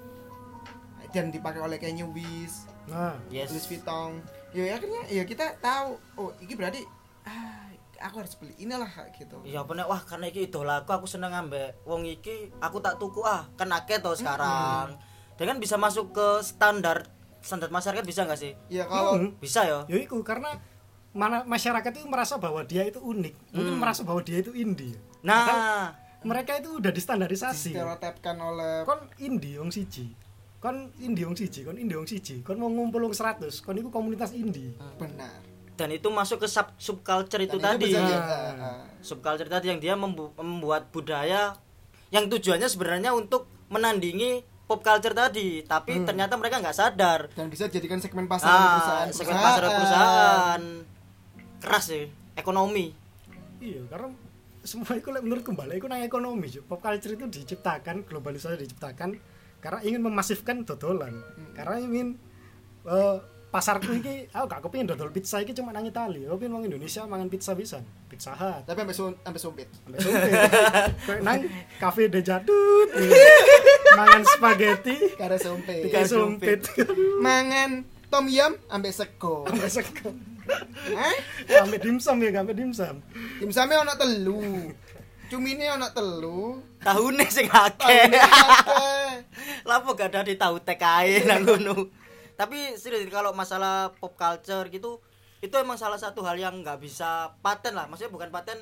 [1.09, 3.49] dan dipakai oleh Kanye West, nah Yes.
[3.49, 4.21] Louis Vuitton.
[4.49, 6.81] Ya akhirnya ya kita tahu oh ini berarti
[7.21, 7.69] ah
[7.99, 9.37] aku harus beli inilah gitu.
[9.43, 13.45] Iya bener wah karena iki idolaku aku seneng ambek wong iki aku tak tuku ah
[13.53, 14.97] kan akeh to sekarang.
[15.37, 17.05] Dengan bisa masuk ke standar
[17.39, 18.53] standar masyarakat bisa nggak sih?
[18.67, 19.31] Ya kalau Hmm.
[19.37, 19.85] Bisa ya.
[19.85, 20.57] ya itu karena
[21.09, 24.93] mana masyarakat itu merasa bahwa dia itu unik mungkin merasa bahwa dia itu indie
[25.25, 25.89] Nah,
[26.21, 30.13] mereka itu udah distandarisasi stereotipkan oleh kon indie wong siji
[30.59, 32.39] kon indie wong siji kon indie wong siji.
[32.41, 35.39] Kon mau ngumpul wong 100 kon itu komunitas indie benar.
[35.73, 37.87] Dan itu masuk ke sub subculture itu Dan tadi.
[37.87, 38.51] bisa jadi- Ah.
[38.51, 41.55] ah, subculture tadi yang dia membu- membuat budaya
[42.09, 47.31] yang tujuannya sebenarnya untuk menandingi pop culture tadi tapi ternyata mereka nggak sadar.
[47.31, 49.07] Dan bisa dijadikan segmen pasar ah, perusahaan.
[49.09, 50.61] segmen pasar perusahaan.
[51.57, 52.03] Keras sih
[52.35, 52.91] ekonomi.
[53.59, 54.11] Iya karena
[54.61, 59.15] semua itu lek menurutku balik itu nang ekonomi pop culture itu diciptakan globalisasi diciptakan
[59.59, 61.19] karena ingin memasifkan dodolan.
[61.55, 62.15] Karena ingin
[62.87, 63.17] eh,
[63.49, 66.23] pasarku ini aku gak kepingin dodol pizza ini cuma nang Itali.
[66.29, 68.63] Aku pengen orang Indonesia mangan pizza bisa pizza hut.
[68.65, 69.67] Tapi sampai sun- sampai sumpit.
[69.73, 70.31] Sampai sumpit.
[71.07, 71.39] Kayak nang
[71.81, 72.89] cafe de jadut
[73.97, 74.95] mangan spaghetti.
[75.17, 75.81] Karena sumpit.
[75.89, 76.59] Tiga sumpit.
[77.19, 79.45] mangan tom yum sampai sego.
[79.49, 80.09] Sampai sego.
[80.89, 81.15] Eh?
[81.45, 82.95] Sampai dimsum ya sampai dimsum.
[83.37, 84.41] Dimsumnya ono telu
[85.29, 86.57] cumine ono telu.
[86.79, 88.09] Tahunnya sing akeh.
[89.63, 91.87] Lapo gak ada di tahu TKI nang ngono.
[92.33, 95.03] Tapi serius kalau masalah pop culture gitu
[95.39, 97.85] itu emang salah satu hal yang nggak bisa paten lah.
[97.85, 98.59] Maksudnya bukan paten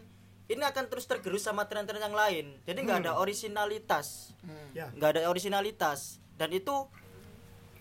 [0.47, 2.58] ini akan terus tergerus sama tren-tren yang lain.
[2.63, 4.69] Jadi nggak ada originalitas Hmm.
[4.71, 4.88] ya.
[4.91, 6.88] Nggak ada originalitas dan itu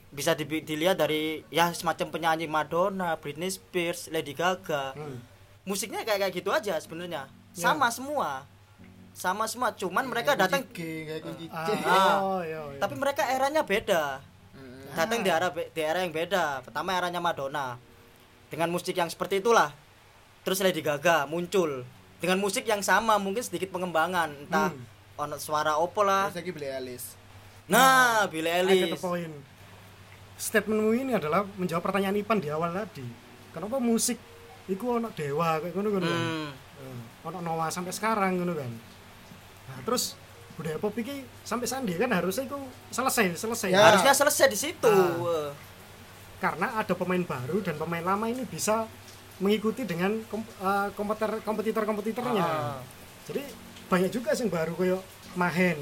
[0.08, 4.94] bisa di- dilihat dari ya semacam penyanyi Madonna, Britney Spears, Lady Gaga.
[4.94, 5.20] Hmm.
[5.62, 7.26] musiknya kayak kayak gitu aja sebenarnya.
[7.50, 8.46] Sama semua
[9.16, 11.70] sama semua cuman mereka datang kayak kunci G.
[11.80, 12.20] Ah.
[12.20, 12.78] oh iya, iya.
[12.78, 14.20] tapi mereka eranya beda
[14.52, 14.92] Hmm.
[14.92, 17.80] datang di era be- di era yang beda pertama eranya Madonna
[18.46, 19.72] dengan musik yang seperti itulah
[20.42, 21.84] terus Lady Gaga muncul
[22.16, 24.84] dengan musik yang sama mungkin sedikit pengembangan entah Hmm.
[25.18, 27.16] ono suara opo lah Terus lagi beli Alice
[27.66, 29.00] nah Billie Eilish.
[30.36, 33.00] Statementmu ini adalah menjawab pertanyaan Ipan di awal tadi.
[33.50, 34.20] Kenapa musik
[34.66, 36.02] itu ono dewa kayak ngono kan?
[36.04, 36.50] Hmm.
[36.52, 38.68] Eh, Ono Noah sampai sekarang ngono kan.
[39.66, 40.14] Nah, terus
[40.54, 42.56] budaya pop iki sampai sandi kan harusnya itu
[42.88, 43.68] selesai selesai.
[43.68, 43.82] Ya.
[43.86, 45.52] harusnya selesai di situ Ah.
[46.36, 48.84] Karena ada pemain baru dan pemain lama ini bisa
[49.36, 52.40] mengikuti dengan kom- eh, komputer kompetitor-kompetitornya.
[52.40, 52.80] Ah.
[53.24, 53.42] Jadi
[53.86, 55.00] banyak juga sing baru kayak
[55.34, 55.78] Mahen.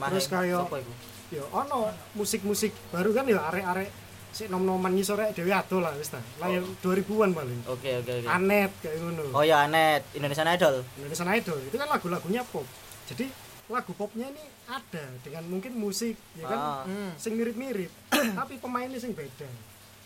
[0.00, 0.92] Terus Mahen, kayak- sopo iku?
[1.30, 3.86] ya ono musik-musik baru kan ya arek-arek
[4.30, 6.18] si nom-noman ngisor rek dhewe ado lah wis ta.
[6.38, 7.60] Lahir 2000-an paling.
[7.68, 9.30] oke oke oke Anet kayak ngono.
[9.30, 12.66] oh ya Anet Indonesian Idol Indonesian Idol itu kan lagu-lagunya pop.
[13.10, 13.26] Jadi
[13.66, 16.82] lagu popnya ini ada dengan mungkin musik ya kan Ah.
[16.82, 17.14] Hmm.
[17.14, 17.86] sing mirip-mirip
[18.38, 19.46] tapi pemainnya sing beda.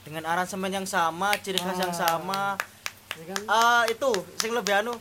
[0.05, 1.97] dengan aransemen yang sama ciri khas yang Ah.
[1.99, 2.41] sama
[3.15, 3.41] Ya kan?
[3.47, 4.93] Ah itu sing lebih anu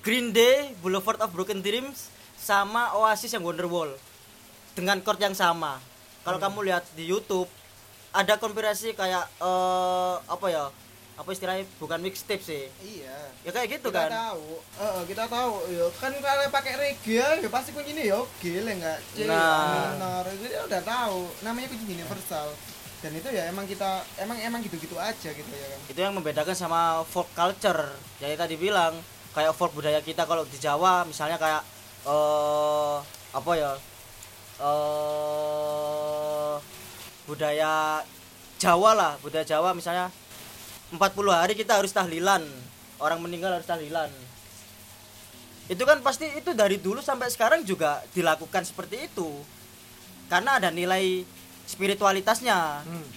[0.00, 3.94] Green Day Boulevard of Broken Dreams sama Oasis yang Wonderwall
[4.72, 5.78] dengan chord yang sama
[6.22, 7.46] kalau kamu lihat di YouTube
[8.10, 10.64] ada kompilasi kayak eh apa ya
[11.16, 12.68] apa istilahnya bukan mixtape sih.
[12.84, 13.16] Iya.
[13.40, 14.12] Ya kayak gitu kita kan.
[14.12, 14.60] tahu.
[14.60, 15.52] Eh, kita tahu.
[15.72, 18.98] Ya kan kalau pakai reggae ya pasti kuncinya ya gile enggak?
[19.16, 19.96] C Nah.
[19.96, 21.20] minor jadi udah tahu.
[21.40, 22.52] Namanya kunci universal.
[23.00, 25.80] Dan itu ya emang kita emang emang gitu-gitu aja gitu ya kan.
[25.88, 27.96] Itu yang membedakan sama folk culture.
[28.20, 28.92] Jadi tadi bilang
[29.32, 31.60] kayak folk budaya kita kalau di Jawa misalnya kayak
[32.08, 32.96] eh
[33.36, 33.72] apa ya
[34.64, 36.54] eh
[37.28, 38.00] budaya
[38.56, 40.08] Jawa lah budaya Jawa misalnya
[40.94, 41.00] 40
[41.34, 42.46] hari kita harus tahlilan.
[43.02, 44.08] Orang meninggal harus tahlilan.
[45.66, 49.26] Itu kan pasti itu dari dulu sampai sekarang juga dilakukan seperti itu.
[50.30, 51.26] Karena ada nilai
[51.66, 52.86] spiritualitasnya.
[52.86, 53.08] Hmm.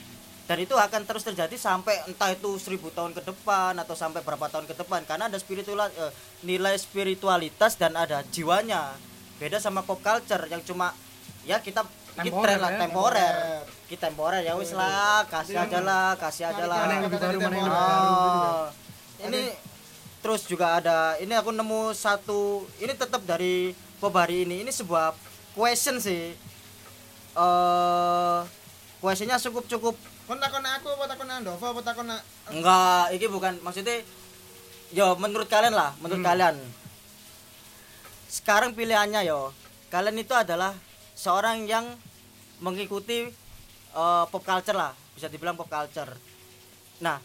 [0.50, 4.50] dan itu akan terus terjadi sampai entah itu seribu tahun ke depan atau sampai berapa
[4.50, 5.06] tahun ke depan.
[5.06, 6.10] Karena ada spiritual eh,
[6.42, 8.98] nilai spiritualitas dan ada jiwanya.
[9.38, 10.98] Beda sama pop culture yang cuma
[11.46, 13.36] ya kita kita Temporer lah ya, temporer.
[13.90, 15.66] Kita temporer ya wis lah kasih Iya.
[15.66, 16.80] aja lah kasih aja lah.
[17.70, 18.64] Oh,
[19.26, 19.54] ini
[20.20, 24.62] terus juga ada ini aku nemu satu ini tetap dari pop hari ini.
[24.64, 25.14] Ini sebuah
[25.54, 26.34] question sih.
[27.34, 28.40] Eh
[29.00, 29.96] questionnya cukup cukup
[30.30, 32.08] kon takon aku apa takon Andova apa takon
[32.50, 33.54] Enggak, ini bukan.
[33.62, 34.02] Maksudnya
[34.90, 36.58] yo menurut kalian lah, menurut kalian.
[38.30, 39.54] Sekarang pilihannya yo,
[39.90, 40.74] kalian itu adalah
[41.20, 41.84] seorang yang
[42.64, 43.28] mengikuti
[43.92, 46.16] eh, pop culture lah, bisa dibilang pop culture.
[47.04, 47.20] Nah,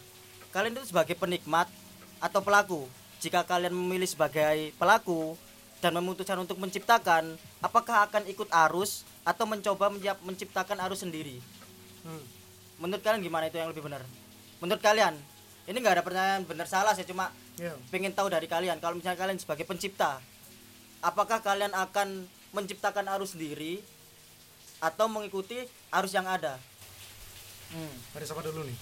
[0.51, 1.71] kalian itu sebagai penikmat
[2.19, 2.83] atau pelaku.
[3.23, 5.39] Jika kalian memilih sebagai pelaku
[5.79, 11.39] dan memutuskan untuk menciptakan, apakah akan ikut arus atau mencoba menyiap- menciptakan arus sendiri?
[12.03, 12.21] Hmm.
[12.77, 14.03] Menurut kalian gimana itu yang lebih benar?
[14.59, 15.15] Menurut kalian?
[15.65, 17.71] Ini nggak ada pertanyaan benar salah saya cuma Ya.
[17.89, 18.77] pengen tahu dari kalian.
[18.83, 20.19] Kalau misalnya kalian sebagai pencipta,
[20.99, 23.83] apakah kalian akan menciptakan arus sendiri
[24.79, 25.59] atau mengikuti
[25.91, 26.55] arus yang ada?
[27.69, 27.91] Hmm.
[28.15, 28.77] Dari siapa dulu nih?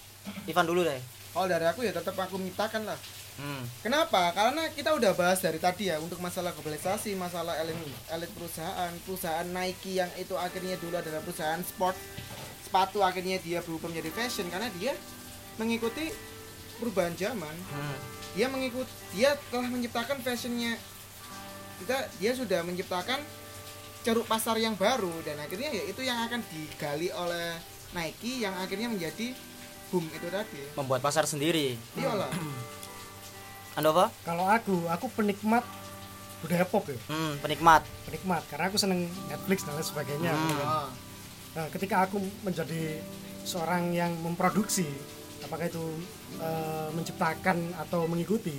[0.48, 1.02] Ivan dulu deh.
[1.34, 3.00] kalau dari aku ya tetap aku mintakan lah
[3.34, 3.66] Hmm.
[3.82, 4.30] Kenapa?
[4.30, 7.74] Karena kita udah bahas dari tadi ya untuk masalah globalisasi, masalah elit,
[8.14, 11.98] elit perusahaan, perusahaan Nike yang itu akhirnya dulu adalah perusahaan sport
[12.62, 14.94] sepatu akhirnya dia berubah menjadi fashion karena dia
[15.58, 16.14] mengikuti
[16.78, 17.98] perubahan zaman Hmm.
[18.38, 18.86] dia mengikut
[19.18, 20.78] dia telah menciptakan fashionnya
[21.82, 23.18] kita dia sudah menciptakan
[24.04, 27.56] ceruk pasar yang baru dan akhirnya ya itu yang akan digali oleh
[27.92, 29.32] Nike yang akhirnya menjadi
[29.90, 32.28] boom itu tadi membuat pasar sendiri iyalah
[33.74, 35.66] Andova Kalau aku, aku penikmat
[36.44, 36.98] budaya pop ya.
[37.10, 40.32] hmm, penikmat Penikmat karena aku seneng Netflix dan lain sebagainya.
[40.36, 40.62] Hmm.
[40.62, 40.90] Ah,
[41.54, 42.98] Nah, ketika aku menjadi
[43.46, 44.90] seorang yang memproduksi,
[45.42, 45.86] apakah itu
[46.38, 48.58] eh, menciptakan atau mengikuti,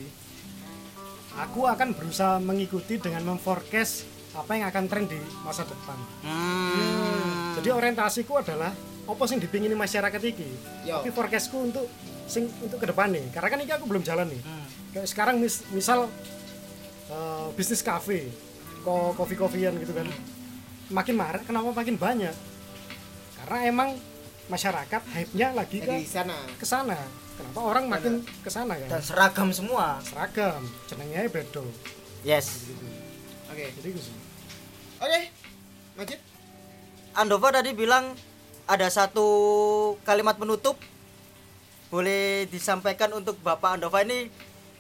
[1.35, 5.99] aku akan berusaha mengikuti dengan memforecast apa yang akan tren di masa depan.
[6.27, 7.55] hmm.
[7.55, 10.49] Jadi orientasiku adalah apa sing dipingini masyarakat iki.
[10.83, 10.99] Yo.
[10.99, 11.87] Tapi forecastku untuk
[12.27, 13.31] sing untuk ke depan nih.
[13.31, 14.43] Karena kan ini aku belum jalan nih.
[14.43, 14.67] Hmm.
[14.91, 16.11] Kayak sekarang mis- misal
[17.09, 18.27] eh, bisnis kafe,
[18.83, 20.11] ko kopi kopian gitu kan.
[20.91, 22.35] Makin marak, kenapa makin banyak?
[23.39, 23.91] Karena emang
[24.45, 26.99] masyarakat hype-nya lagi ke sana ke sana.
[27.35, 29.03] Kenapa orang makin ke sana dan kan?
[29.03, 31.67] seragam semua Seragam, jenengnya bedo.
[32.23, 32.71] yes
[33.51, 34.15] oke Jadi gitu sih.
[35.05, 35.21] Oke
[35.95, 36.21] Majid
[37.15, 38.17] Andova tadi bilang
[38.65, 39.27] ada satu
[40.03, 40.81] kalimat penutup
[41.93, 44.27] boleh disampaikan untuk Bapak Andova ini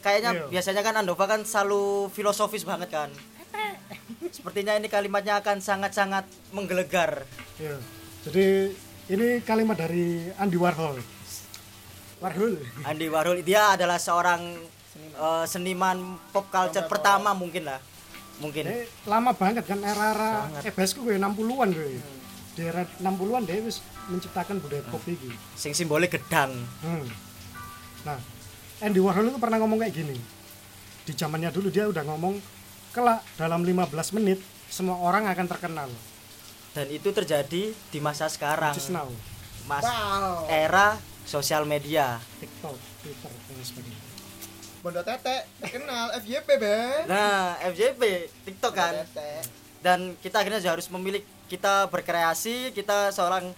[0.01, 0.45] kayaknya Iya.
[0.51, 3.11] biasanya kan Andova kan selalu filosofis banget kan
[4.33, 7.23] sepertinya ini kalimatnya akan sangat-sangat menggelegar
[7.55, 7.79] Ya.
[8.27, 8.75] Jadi
[9.07, 10.99] ini kalimat dari Andy Warhol.
[12.19, 12.59] Warhol.
[12.83, 14.59] Andy Warhol dia adalah seorang
[15.15, 17.79] eh, seniman pop culture pertama mungkin lah
[18.37, 20.51] mungkin Eh, lama banget kan era-era.
[20.61, 21.99] EBS ku gue 60-an gue.
[22.53, 25.33] Di era 60-an dia wis menciptakan budaya pop iki.
[25.55, 27.07] sing simbolnya gedang Hmm.
[28.05, 28.21] Nah,
[28.79, 30.17] Andy Warhol itu pernah ngomong kayak gini.
[31.03, 32.37] Di zamannya dulu dia udah ngomong
[32.91, 35.91] kelak dalam 15 menit semua orang akan terkenal.
[36.71, 39.07] dan itu terjadi di masa sekarang Just now,
[39.65, 44.04] mas wow era sosial media TikTok, Twitter dan sebagainya.
[44.85, 48.93] Bondo Tete kenal FYP be nah FJP TikTok kan
[49.81, 53.57] dan kita akhirnya juga harus memilih kita berkreasi kita seorang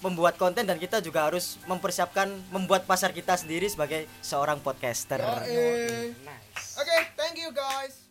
[0.00, 6.16] membuat konten dan kita juga harus mempersiapkan membuat pasar kita sendiri sebagai seorang podcaster Yoi.
[6.24, 6.80] Nice.
[6.80, 8.08] Oke, thank you guys.